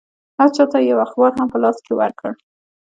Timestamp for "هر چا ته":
0.37-0.77